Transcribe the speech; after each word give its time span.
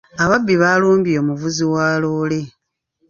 Ababbi 0.23 0.53
baalumbye 0.61 1.15
omuvuzi 1.21 1.63
wa 1.73 1.85
loole. 2.01 2.41